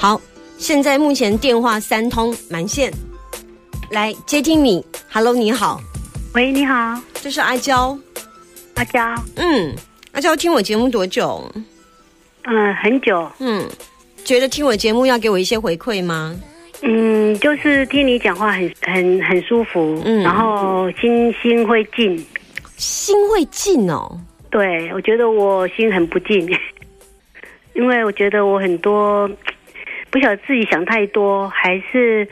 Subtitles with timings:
[0.00, 0.18] 好，
[0.56, 2.90] 现在目前电话三通满线，
[3.90, 4.82] 来接听你。
[5.12, 5.78] Hello，你好，
[6.32, 7.94] 喂，你好，这是阿娇。
[8.76, 9.74] 阿娇，嗯，
[10.12, 11.44] 阿娇听我节目多久？
[12.44, 13.30] 嗯，很久。
[13.40, 13.68] 嗯，
[14.24, 16.34] 觉得听我节目要给我一些回馈吗？
[16.80, 22.16] 嗯，就是听你讲话很很很舒服，嗯然后心心会静。
[22.78, 24.18] 心会静哦。
[24.50, 26.50] 对，我觉得我心很不静，
[27.76, 29.30] 因为我觉得我很多
[30.10, 32.26] 不晓得自己想太多，还是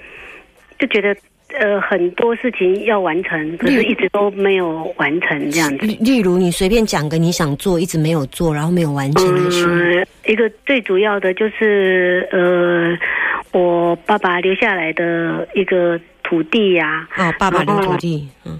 [0.78, 1.16] 就觉得
[1.58, 5.86] 呃很多事情要完成，可是一直都没有完成这样子。
[5.86, 9.66] 例例如，你随便讲个你想做一直没有做，然后没有完成的事。
[9.66, 12.98] 嗯，一个最主要的就是呃，
[13.52, 18.58] 我爸爸留下来的一个土地呀、哦，爸爸留土地，嗯，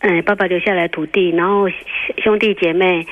[0.00, 1.78] 嗯，爸爸留下来土地，然后兄
[2.22, 3.04] 兄弟姐妹，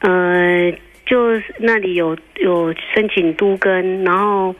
[0.00, 0.72] 呃，
[1.04, 4.54] 就是那里有有申请都根，然后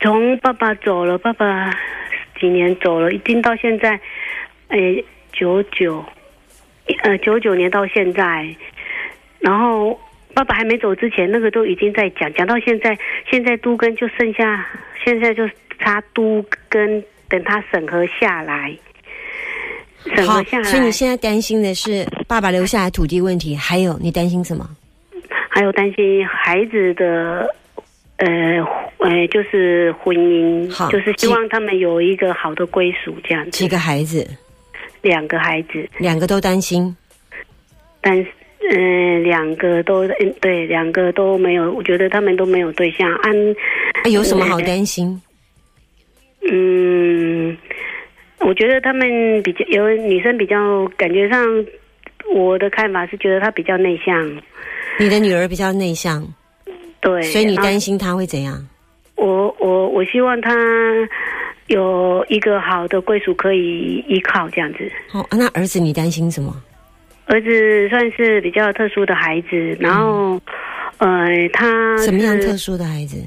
[0.00, 1.70] 从爸爸走了，爸爸
[2.38, 3.98] 几年走了，已经到现在，
[4.68, 6.04] 哎，九九，
[7.02, 8.48] 呃，九九年到现在，
[9.40, 9.98] 然后
[10.34, 12.96] 爸爸还没走之前，那个都已经在讲，讲到现在，
[13.28, 14.66] 现在都跟就剩下，
[15.04, 15.48] 现在就
[15.80, 18.76] 差都跟，等他审核下来。
[20.14, 24.64] 审好核下，来，所以你现在担心的是爸爸留下来土地问题，还有你担心什么？
[25.50, 27.52] 还有担心孩子的，
[28.18, 28.28] 呃
[28.98, 33.50] 呃，就是婚姻好，就是希望他们有一个好的归属，这样子。
[33.52, 34.26] 几个孩子，
[35.02, 36.94] 两个孩子，两个都担心。
[38.00, 38.26] 但是
[38.70, 43.10] 嗯、两个都嗯对，两个都没有，我觉得他们都没有对象。
[43.22, 43.32] 安
[44.02, 45.20] 啊有什么好担心？
[46.50, 47.56] 嗯，
[48.40, 49.08] 我觉得他们
[49.42, 51.46] 比较有女生比较感觉上，
[52.34, 54.42] 我的看法是觉得她比较内向，
[54.98, 56.26] 你的女儿比较内向，
[57.00, 58.66] 对，所以你担心她会怎样？
[59.18, 60.54] 我我我希望他
[61.66, 64.90] 有一个好的归属可以依靠，这样子。
[65.12, 66.54] 哦，啊那儿子你担心什么？
[67.26, 70.40] 儿子算是比较特殊的孩子，然后，
[70.96, 73.22] 呃，他什么样特殊的孩子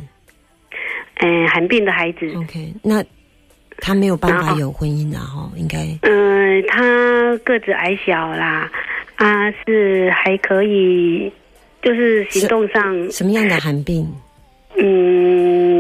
[1.18, 3.04] 呃寒病的孩子，？OK，那
[3.78, 8.72] 他没有办法有婚姻的哈，应该嗯、他个子矮小啦，
[9.18, 11.32] 啊是还可以，
[11.84, 14.12] 就是行动上，什么样的寒病
[14.78, 15.71] 嗯，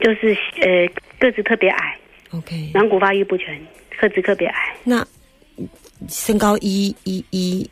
[0.00, 1.96] 就是呃个子特别矮
[2.32, 3.58] ，？OK，软骨发育不全，
[4.00, 4.74] 个子特别矮。
[4.84, 5.06] 那
[6.08, 7.70] 身高一一一，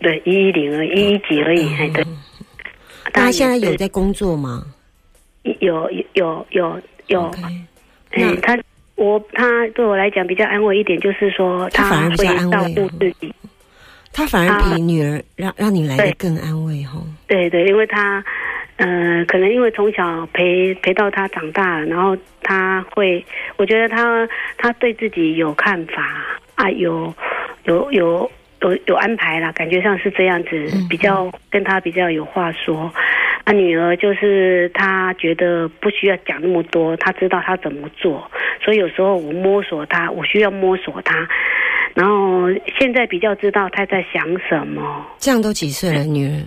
[0.00, 2.04] 对，一一零而已，一一几而已，哎，对。
[3.14, 4.64] 那他现在有在在工作吗
[5.60, 7.30] 有有有有
[8.16, 8.58] 有他
[8.96, 13.34] 我他对我来讲比较安慰一点，就是说他反而比会较安慰照顾自己。
[14.12, 17.00] 他反而比女儿让让你来的更安慰哈。
[17.28, 18.24] 对对，因为他
[18.78, 23.24] 呃，可能因为从小陪陪到他长大，然后他会，
[23.56, 26.24] 我觉得他他对自己有看法
[26.56, 27.14] 啊，有
[27.64, 28.30] 有有。
[28.60, 32.92] 有有安排啦，感觉上是这样子，嗯比较跟他比较有话说。
[33.44, 38.28] 啊，女儿就是她觉得不需要讲那么多，她知道她怎么做，
[38.60, 41.28] 所以有时候我摸索她，我需要摸索她，
[41.94, 45.06] 然后现在比较知道她在想什么。
[45.18, 46.42] 这样都几岁了，女儿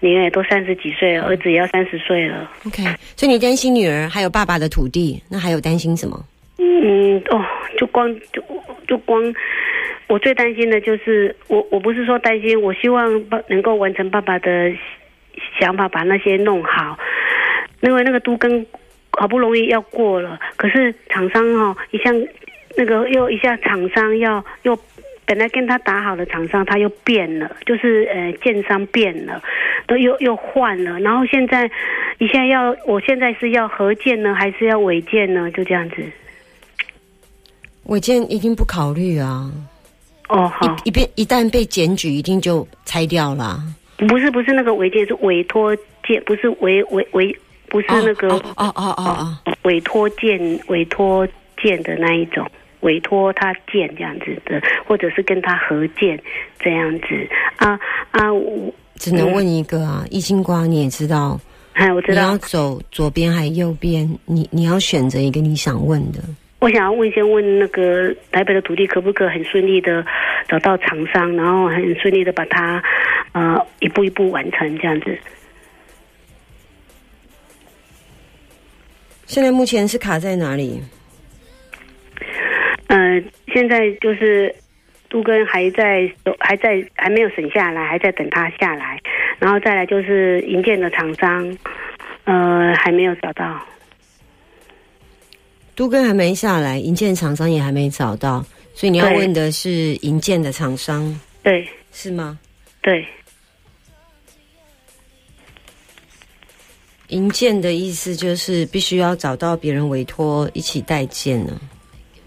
[0.00, 2.50] 女儿也都三十几岁了，儿子也要三十岁了。
[2.66, 2.82] ？OK，
[3.16, 6.18] 所以你担心女儿还有爸爸的土地，那还有担心什么？
[6.58, 7.44] 嗯，哦，
[7.78, 8.42] 就光就
[8.88, 9.22] 就光，
[10.08, 14.72] 我最担心的就是我我不是说担心，我希望爸能够完成爸爸的
[15.58, 16.98] 想法，把那些弄好。
[17.80, 18.66] 因为那个都跟
[19.12, 22.14] 好不容易要过了，可是厂商哦，一向
[22.76, 24.78] 那个又一下厂商要又
[25.30, 29.40] 本来跟他打好的厂商他又变了，就是呃建商变了，
[29.86, 31.70] 都又又换了，然后现在
[32.18, 35.48] 你现在要我现在是要合建呢，还是要违建呢？
[35.52, 36.02] 就这样子。
[37.84, 39.48] 违建一定不考虑啊，
[40.30, 43.62] 哦，好，一一边一旦被检举，一定就拆掉了啊。
[44.08, 47.32] 不是不是那个违建，是委托建，不是委委委，
[47.68, 51.24] 不是那个哦哦哦哦哦，委托建委托
[51.62, 52.44] 建的那一种，
[52.80, 56.20] 委托他建这样子的，或者是跟他合建
[56.58, 57.06] 这样子
[57.56, 57.78] 啊
[58.10, 61.40] 啊，我只能问一个啊，易经光你也知道，
[61.74, 66.20] 哎，我知你要，走左边还右边，你你要选择一个你想问的。
[66.58, 70.04] 我想要问，先问那个台北的土地可不可以很顺利的
[70.46, 72.82] 找到厂商，然后很顺利的把它
[73.32, 75.18] 呃一步一步完成这样子。
[79.24, 80.82] 现在目前是卡在哪里？
[82.90, 83.22] 呃，
[83.52, 84.52] 现在就是
[85.08, 86.10] 都根还在
[86.40, 89.00] 还在还没有审下来，还在等他下来，
[89.38, 91.56] 然后再来就是营建的厂商，
[92.24, 93.64] 呃，还没有找到。
[95.76, 98.44] 都根还没下来，银建厂商也还没找到，
[98.74, 102.38] 所以你要对问的是银建的厂商对是吗？
[102.82, 103.06] 对，
[107.06, 111.60] 银建的意思就是必须要找到别人委托一起代建呢。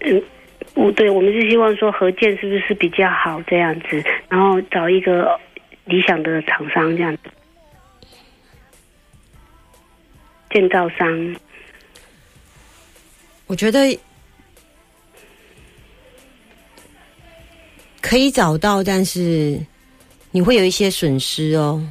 [0.00, 0.22] 嗯，
[0.74, 5.38] 我对我们是希望说合建是不是比较好这样子，然后找一个
[5.84, 7.30] 理想的厂商这样子，
[10.50, 11.36] 建造商。
[13.46, 13.98] 我觉得
[18.00, 19.58] 可以找到，但是
[20.30, 21.86] 你会有一些损失哦，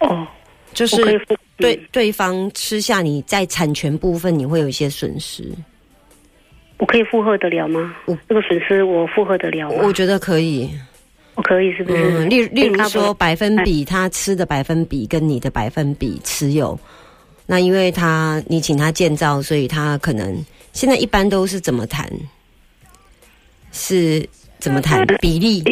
[0.00, 0.26] 哦，
[0.72, 0.96] 就是
[1.56, 5.50] 对对方吃下你在产权部分，你会有一些损失。
[6.78, 8.16] 我可以负荷得了吗我？
[8.28, 9.82] 这个损失我负荷得了吗？
[9.82, 10.70] 我觉得可以，
[11.34, 12.02] 我可以是不是？
[12.02, 16.78] 嗯，例例如他说百分比，他吃的百分比跟你的百分比持有，
[17.46, 20.36] 那因为他你请他建造，所以他可能
[20.72, 22.08] 现在一般都是怎么谈？
[23.70, 24.26] 是
[24.58, 25.62] 怎么谈比例？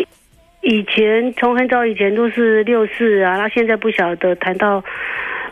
[0.63, 4.83] 以前从很早以前都是六四啊，那现在不晓得谈到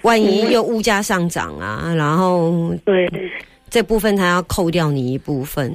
[0.02, 3.08] 万一又物价上涨啊，然后对
[3.74, 5.74] 这部分他要扣掉你一部分，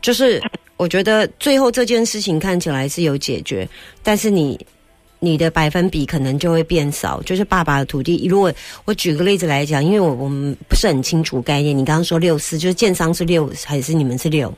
[0.00, 0.40] 就是
[0.76, 3.68] 我觉得最后这件事情看起来是有解决，
[4.00, 4.56] 但是你
[5.18, 7.20] 你的百分比可能就会变少。
[7.22, 8.52] 就是爸爸的土地，如果
[8.84, 14.54] 我举个例子来讲，因为我我们不是很清楚概念，你刚刚说六四，就是建商是六还是你们是六？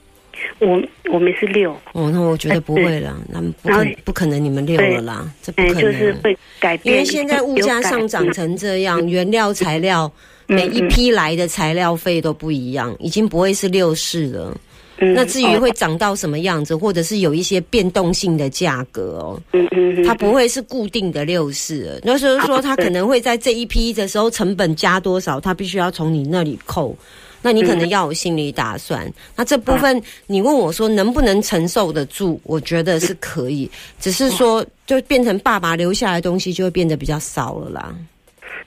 [0.59, 0.79] 我
[1.11, 5.83] 我们是六，哦，那我觉得不会了，那不可不可能你们六了啦，这不哎，可能。
[5.85, 14.51] 就是会改变，因为现在物价上涨成这样，原料材料嗯每一批来的材料费都不一样，已经不会是六市了。
[14.99, 22.01] 嗯那至于哦会涨到什么样子，或者是有一些变动性的价格哦，嗯嗯嗯，它不会是固定的六市了。
[22.05, 26.97] 那就是说，它可能会在这一批的时候成本加多少，它必须要从你那里扣。
[27.41, 29.13] 那你可能要有心理打算。
[29.35, 32.41] 那这部分你问我说能不能承受得住？
[32.45, 33.69] 我觉得是可以，
[33.99, 37.93] 只是说就变成爸爸留下来的东西就会变得比较少了啦。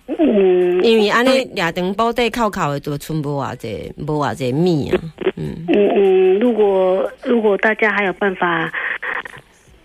[0.08, 5.00] 嗯因为安尼俩等包底靠靠的都存无偌济，无偌济米啊。
[5.36, 8.72] 嗯，嗯嗯，如果如果大家还有办法。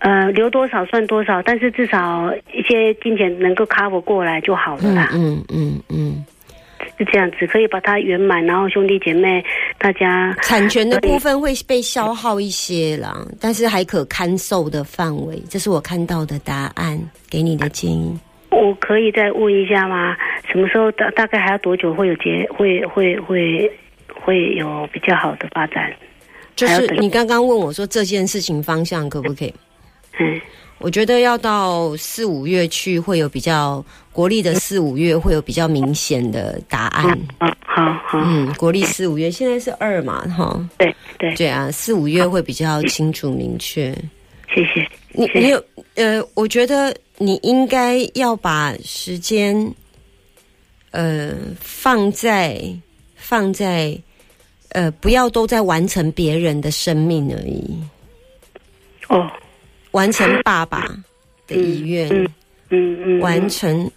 [0.03, 6.25] 呃，留多少算多少，但是至少一些金钱能够 cover 过来就好了嗯啦，嗯嗯嗯，
[6.97, 9.45] 是这样子，可以把它圆满，然后兄弟姐妹
[9.77, 18.17] 大家产权的部分会被消耗一些啦，但是还可堪受的范围，这是我看到的答案，给你的建议。
[18.51, 20.15] 我可以再问一下吗？
[20.51, 23.71] 什么时候大大概还要多久会有结会会会
[24.13, 25.91] 会有比较好的发展？
[26.55, 29.53] 就是你刚刚问我说这件事情方向可不可以？
[30.19, 30.39] 嗯
[30.83, 37.15] 我觉得要到四五月去会有比较国历的四五月会有比较明显的答案。
[37.37, 43.93] 好好好，嗯，国历四五月现在是二嘛，哈，对对，对啊，四五月会比较清楚明确。
[44.51, 44.83] 谢谢。
[45.11, 45.63] 你你有
[45.93, 49.73] 呃，我觉得你应该要把时间
[50.89, 52.59] 呃放在
[53.15, 53.95] 放在
[54.69, 57.77] 呃，不要都在完成别人的生命而已，
[59.09, 59.29] 哦，
[59.91, 60.87] 完成爸爸
[61.45, 62.27] 的遗愿，嗯
[62.69, 63.91] 嗯嗯，完成。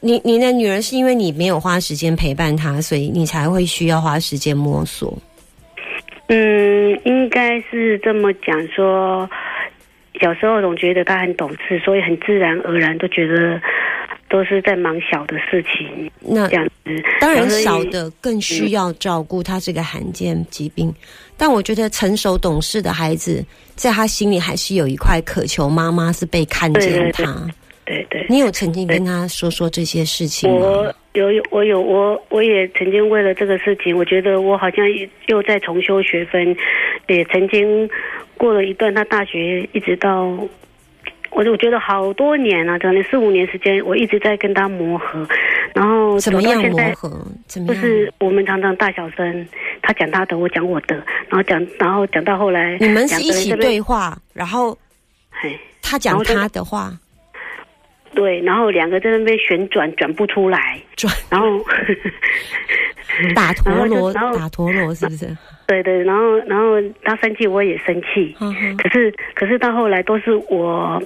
[0.00, 5.16] 你你的女儿是因为你没有花时间陪伴她，所以你才会需要花时间摸索。
[6.26, 9.28] 嗯，应该是这么讲说，
[10.20, 13.60] 小时候总觉得他很懂事，所以很自然而然都觉得
[14.28, 17.02] 都是在忙小的事情那这样子。
[17.20, 20.94] 当然，小的更需要照顾，他是个罕见疾病。
[21.36, 23.44] 但我觉得成熟懂事的孩子，
[23.74, 27.46] 在他心里还是有一块渴求妈妈是被看见他。
[27.84, 30.94] 对对，你有曾经跟他说说这些事情吗我？
[31.14, 34.84] 有有我有我我也曾经为了这个事情，我觉得我好像
[35.26, 36.54] 又在重修学分，
[37.08, 37.88] 也曾经
[38.38, 40.34] 过了一段他大学一直到。
[41.30, 45.28] 我我觉得好多年了、可能四五年时间，我一直在跟他磨合，
[45.74, 47.22] 然后怎么样磨合？
[47.46, 47.74] 怎么就？
[47.74, 49.46] 是我们常常大小声，
[49.82, 50.96] 他讲他的，我讲我的，
[51.28, 54.76] 然后讲，然后讲到后来，你们是一起对话，然后
[55.30, 56.90] 嘿，他讲他的话，
[58.14, 61.12] 对，然后两个在那边旋转，转不出来，转。
[61.30, 61.46] 然后，
[63.34, 65.26] 打陀螺， 然后就打陀螺是不是？
[65.68, 71.02] 对对，然后然后他生气，我也生气，嗯可是可是到后来都是我，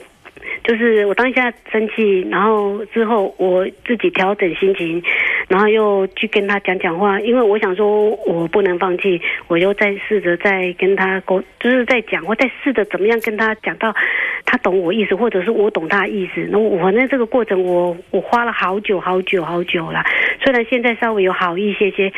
[0.62, 5.02] 就是我当下生气，然后之后我自己调整心情，
[5.48, 13.92] 然后又去跟他讲讲话，因为我想说我不能放弃，我又再试着再跟他沟，就是在讲，我再试着怎么样跟他讲到
[14.44, 16.46] 他懂我意思，或者是我懂他意思。
[16.50, 20.04] 那我反正这个过程我我花了好久好久好久了，
[20.42, 22.12] 虽然现在稍微有好一些些。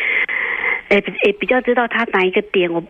[0.88, 2.84] 哎，也比较知道他哪一个点，我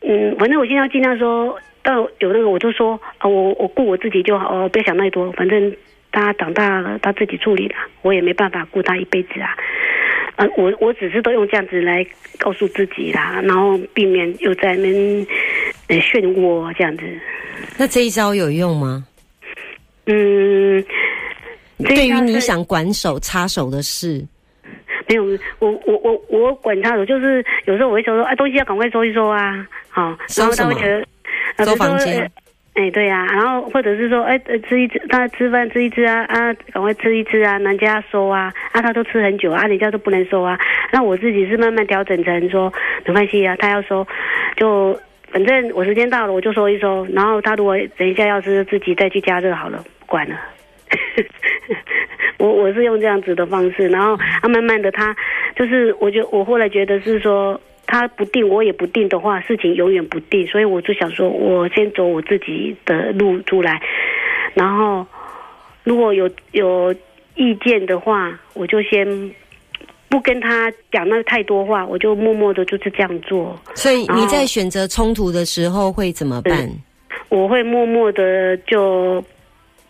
[0.00, 5.74] 嗯，反正我现在尽量说到有那个，我就说啊，我我顾我自己就好，哦，不要想太多，反正
[6.12, 9.56] 他长大了，他自己处理了，我也没办法顾他一辈子啊。
[10.36, 12.06] 呃，我我只是都用这样子来
[12.38, 14.88] 告诉自己啦，然后避免又在那
[15.88, 17.02] 呃漩涡这样子。
[17.76, 19.04] 那这一招有用吗？
[20.06, 20.84] 嗯，
[21.78, 24.26] 对于你想管手插手的事，
[25.08, 25.24] 没有，
[25.58, 30.86] 我我我我管插手，就是有时候我会说说，啊，东西要赶快收一收啊，好，然后他会觉
[31.56, 32.30] 得收房间。
[32.74, 34.38] 哎，对呀，然后或者是说，哎，
[34.68, 40.58] 吃一吃，他吃饭吃一吃啊啊，赶快吃一吃啊，人家收啊，啊，他都吃很久啊，人家都不能收啊，
[40.92, 42.72] 那我自己是慢慢调整成说，
[43.04, 44.06] 没关系啊，他要收，
[44.56, 44.98] 就
[45.30, 50.36] 反正我时间到了我就收一收，然后他如果等一下要是，自己再去加热好了，不管了。
[52.38, 55.14] 我我是用这样子的方式，然后啊，慢慢的他
[55.54, 57.60] 就是，我就我后来觉得是说。
[57.92, 60.46] 他不定，我也不定的话，事情永远不定。
[60.46, 63.82] 所以我就想说，我先走我自己的路出来，
[64.54, 65.04] 然后
[65.82, 66.94] 如果有有
[67.34, 69.32] 意见的话，我就先
[70.10, 73.58] 不跟他讲那太多话，我就默默的就是这样做。
[73.74, 76.68] 所以你在选择冲突的时候会怎么办？
[77.30, 79.24] 我会默默的就。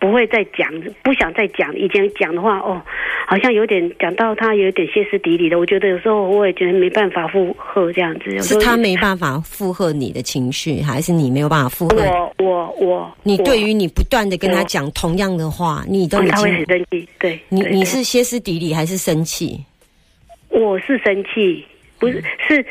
[0.01, 0.67] 不会再讲，
[1.03, 1.77] 不想再讲。
[1.77, 2.81] 以前讲的话，哦，
[3.27, 5.59] 好像有点讲到他有点歇斯底里的。
[5.59, 8.41] 我觉得有时候我也觉得没办法负荷这样子。
[8.41, 12.03] 是他没办法负荷你的情绪，还是你没有办法负荷？
[12.03, 17.07] 我我我，你对于你不断的跟他讲同样的话，你都已经他会很生气。
[17.19, 19.63] 对，你你是歇斯底里还是生气？
[20.51, 21.65] 我是生气，
[21.99, 22.65] 不是是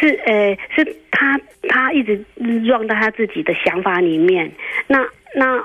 [0.00, 2.22] 是呃，是他他一直
[2.66, 4.50] 撞到他自己的想法里面。
[4.88, 5.62] 那那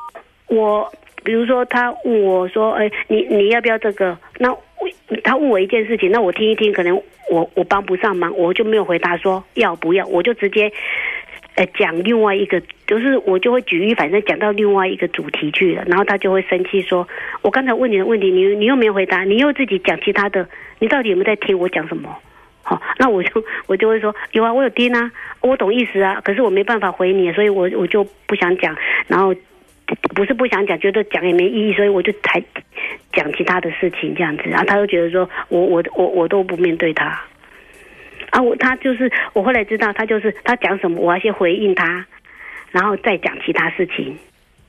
[0.48, 0.92] 我。
[1.24, 4.52] 比如说，他问我说：“哎，你你要不要这个？”那
[5.24, 7.00] 他问我一件事情，那我听一听，可能
[7.30, 10.72] 我我帮不上忙，我就没有回答说要不要，我就直接
[11.58, 12.60] 呃讲另外一个，
[12.92, 17.08] 就是我就会举一反正讲到另外一个主题去了，然后他就会生气说
[17.42, 20.46] ：“我刚才问你的问题，你你又没有回答，你又自己讲其他的，
[20.80, 22.14] 你到底有没有在听我讲什么？”
[22.64, 28.76] 好，那我就我就会说：“有啊，我有听啊，我懂意思啊，可是我没办法回你，所以我我就不想讲，
[29.08, 29.34] 然后。”
[30.16, 32.42] 不是不想讲，觉得讲也没意义，所以我就才
[33.12, 34.44] 讲其他的事情这样子。
[34.46, 37.22] 然后他就觉得说我我我我都不面对他，
[38.30, 42.06] 啊，我他就是我后来知道他就是他讲什么，我要先回应他，
[42.72, 44.18] 然后再讲其他事情。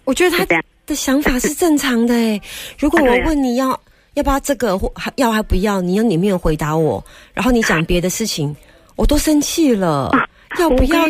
[0.04, 0.44] 我觉得他
[0.86, 2.40] 的想法是正常的哎。
[2.78, 3.68] 如果我问你要
[4.14, 8.54] 要不要这个或要还不要，你又你没有回答我，然后你讲别的事情，
[8.96, 10.10] 我都生气了。
[10.58, 11.08] 要不要？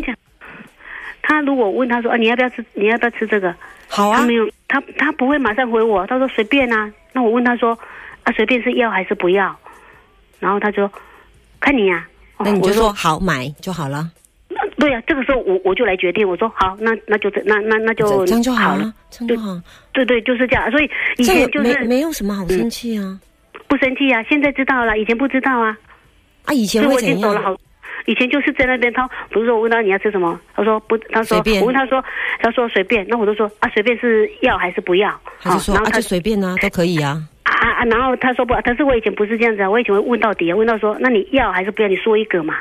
[1.22, 2.64] 他如果问他说啊，你要不要吃？
[2.75, 3.54] 你要不要吃这个？
[3.88, 6.92] 好啊，他没有，他他不会马上回我，他说随便啊。
[7.12, 7.78] 那我问他说，
[8.25, 9.56] 啊，随便是要还是不要？
[10.38, 10.90] 然后他说，
[11.61, 12.06] 看你呀。
[12.38, 14.11] 那你就说好买就好了。
[14.83, 19.57] 对呀，这个时候我我就来决定，我说好，那那就这那那那就这样就好了，这样就好。
[19.93, 20.69] 对对，就是这样。
[20.73, 23.21] 所以以前就是没有什么好生气啊，
[23.69, 25.79] 不生气啊，现在知道了，以前不知道啊。
[26.47, 27.57] 啊，以前我已经走了好？
[28.07, 32.05] 以前就是在那边，他比如说我问他你要吃什么，他说不，他说我问他说，
[32.41, 42.57] 他说随便，那我就说啊随便是要还是不要，他说啊就随便啊都可以啊啊啊，然后他说不，但是我以前不是这样子啊，我以前会问到底啊，问到说那你要还是不要，你说一个嘛，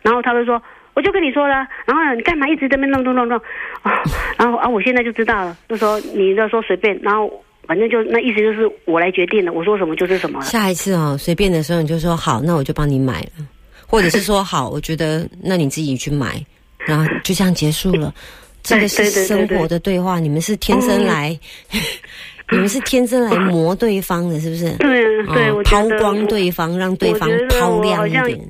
[0.00, 0.62] 然后他就说
[0.96, 3.38] 我就跟你说了，然后你干嘛一直在那边弄弄弄弄
[3.82, 4.02] 啊，
[4.36, 7.30] 然后啊我现在就知道了，就说你要说随便，然后
[7.66, 10.40] 反正就那意思就是我来决定了，我说什么就是什么。
[10.42, 13.46] 下一次哦随便的时候你就说好，那我就帮你买了。
[13.88, 16.44] 或者是说好，我觉得那你自己去买，
[16.78, 18.12] 然后就这样结束了。
[18.62, 21.38] 这个是生活的对话，你们是天生来，
[22.50, 24.72] 你们是天生来磨对方的，是不是？
[24.78, 28.40] 对对，抛光对方，让对方抛亮一点。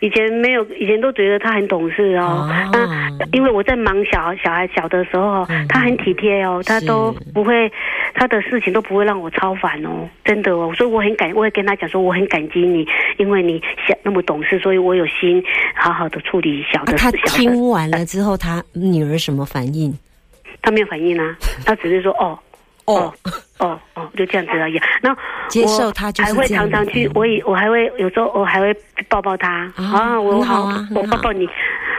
[0.00, 2.48] 以前没有，以前都觉得他很懂事哦。
[2.50, 7.70] 啊，因为我在忙小小孩小的时候，他很体贴哦，他都不会，
[8.14, 10.72] 他的事情都不会让我超烦哦，真的哦。
[10.76, 12.86] 所以我很感，我也跟他讲说，我很感激你，
[13.16, 15.42] 因为你想那么懂事，所以我有心
[15.74, 16.94] 好好的处理小的。
[16.96, 19.96] 他听完了之后，他女儿什么反应？
[20.62, 22.38] 他没有反应啊，他只是说哦。
[22.86, 23.12] 哦
[23.58, 24.80] 哦哦，就这样子而已。
[25.02, 25.16] 那
[25.48, 28.74] 接受他就是还会常常去，我也我还会有时候我还会
[29.08, 31.48] 抱抱他啊，我好我抱抱你。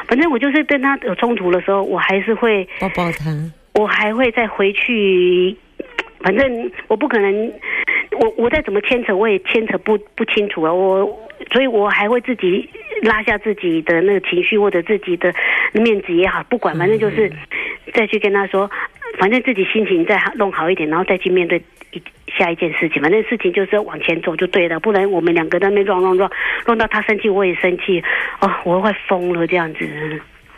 [0.07, 3.25] 反正我就是跟他有冲突的时候，我还是会抱抱他。
[3.73, 5.55] 我还会再回去，
[6.21, 7.53] 反正我不可能，
[8.19, 10.73] 我我再怎么牵扯，我也牵扯不不清楚啊。
[10.73, 11.05] 我
[11.51, 12.67] 所以，我还会自己
[13.03, 15.31] 拉下自己的那个情绪或者自己的
[15.73, 17.31] 面子也好，不管，反正就是
[17.93, 18.69] 再去跟他说。
[19.17, 22.01] 反正自己心情再弄好一点，然后再去面对一
[22.37, 26.29] 下一件事情，反正事情就是要往前走就对了，不然我们两个在那边乱乱乱
[26.65, 28.01] 乱到他生气，我也生气，
[28.41, 29.87] 哦，我快疯了这样子。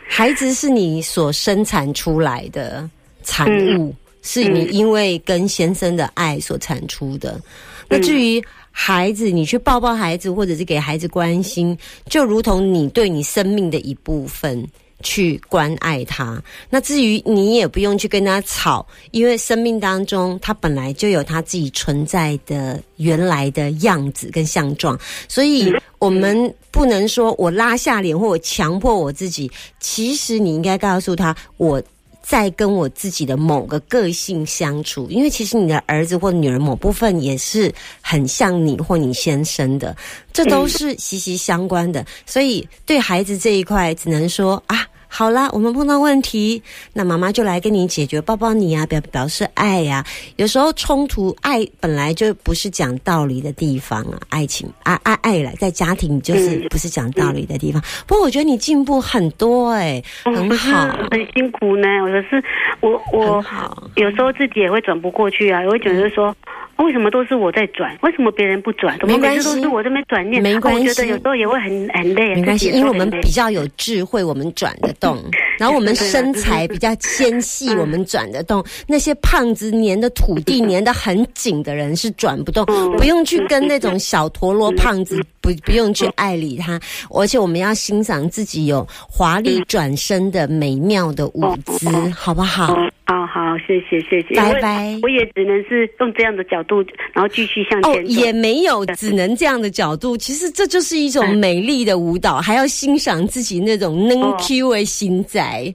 [0.08, 2.90] 孩子是你所生产出来的
[3.24, 3.48] 产
[3.78, 7.40] 物，是你因为跟先生的爱所产出的。
[7.88, 14.68] 那至于孩子，你去抱抱孩子，或者是给孩子关心，就如同你对你生命的一部分。
[15.02, 16.42] 去关爱他。
[16.70, 29.50] 那至于你也不用去跟他吵，因为生命当中他本来就有他自己存在的原来的样子跟相状，所以我们不能说我拉下脸或我强迫我自己。
[29.80, 31.82] 其实你应该告诉他，我
[32.30, 39.98] 在跟我自己的某个个性相处，因为其实你的儿子或女儿某部分也是很像你或你先生的，
[40.32, 42.06] 这都是息息相关的。
[42.28, 44.86] 所以对孩子这一块，只能说啊。
[45.12, 46.62] 好啦，我们碰到问题，
[46.94, 50.06] 那妈妈就来跟你解决，抱抱你啊，表表示爱呀。
[50.36, 57.82] 有时候冲突，爱本来就不是讲道理的地方啊，爱情爱爱爱了，在家庭就是不是讲道理的地方。
[58.06, 61.88] 不过我觉得你进步很多哎，很好， 很辛苦呢。
[62.06, 62.44] 可是
[62.80, 63.44] 我我
[63.96, 66.34] 有时候自己也会转不过去啊，我会觉得说。
[66.84, 67.98] 为什么都是我在转？
[68.02, 68.98] 为什么别人不转？
[69.06, 70.42] 没关系，都是我这边转念。
[70.42, 72.36] 没关系，我觉得有时候也会很很累。
[72.36, 75.18] 没关系，因为我们比较有智慧，我们转得动。
[75.60, 78.64] 然后我们身材比较纤细，我们转得动。
[78.88, 82.66] 那些胖子粘的土地粘得很紧的人是转不动。
[82.98, 86.80] 不用去跟那种小陀螺胖子，不不用去爱理他。
[87.10, 92.74] 而且我们要欣赏自己有华丽转身的美妙的舞姿，好不好？
[93.06, 94.96] 好好，谢谢谢谢，拜拜。
[95.02, 97.94] 我也只能是用这样的角度，然后继续向前。
[97.94, 100.16] 哦，也没有只能这样的角度。
[100.16, 105.74] 其实这就是一种美丽的舞蹈，还要欣赏自己那种能 Q 的心在，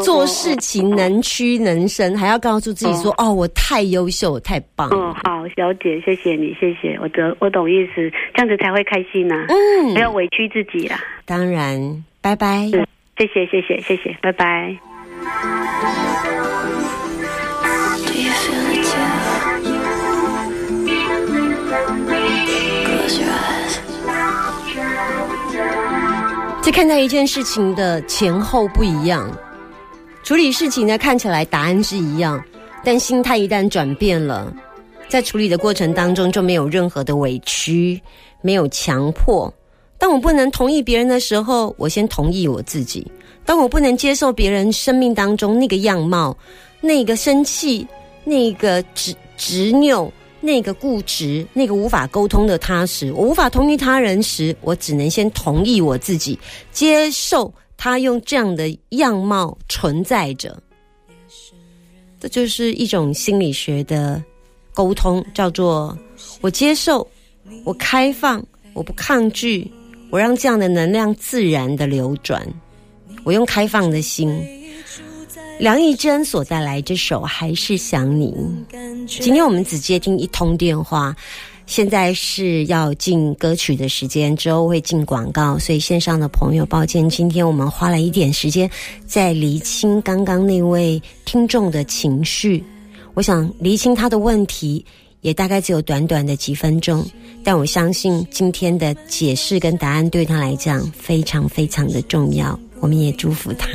[0.00, 9.46] 做事情能屈能伸，还要告诉自己说：“哦，我太优秀，太棒。”哦，好，小姐，谢谢你，谢谢，我得我懂意思，这样子才会开心呐。
[9.48, 11.00] 嗯，不要委屈自己啦。
[11.24, 12.70] 当然，拜拜。
[13.18, 14.76] 谢谢，谢谢，谢谢，拜拜。
[26.62, 29.30] 在看待一件事情的前后不一样，
[30.24, 32.42] 处理事情呢看起来答案是一样，
[32.84, 34.52] 但心态一旦转变了，
[35.08, 38.00] 在处理的过程当中就没有任何的委屈，
[38.42, 39.52] 没有强迫。
[39.96, 43.06] 当我不能同意别人的时候，我先同意我自己；
[43.44, 46.36] 当我不能接受别人生命当中那个样貌、
[46.80, 47.86] 那个生气、
[48.26, 50.12] 那个执执拗。
[50.38, 56.38] 那个固执、那个无法沟通的他时，我无法同意他人时，我只能先同意我自己，
[56.70, 60.56] 接受他用这样的样貌存在着。
[62.20, 64.22] 这就是一种心理学的
[64.72, 65.98] 沟通，叫做
[66.40, 67.04] 我接受，
[67.64, 69.68] 我开放，我不抗拒，
[70.10, 72.46] 我让这样的能量自然的流转，
[73.24, 74.30] 我用开放的心。
[75.58, 78.34] 梁艺珍所带来这首《还是想你》。
[79.06, 81.16] 今天我们只接听一通电话，
[81.64, 88.70] 现在是要进歌曲的时间，之后会进广告，所以线上的朋友，抱歉，今天我们花了一点时间
[89.06, 92.62] 在厘清刚刚那位听众的情绪。
[93.14, 94.84] 我想厘清他的问题，
[95.22, 97.02] 也大概只有短短的几分钟，
[97.42, 102.58] 但我相信今天的解释跟答案对他来讲非常非常的重要。
[102.80, 103.68] 我们也祝福他。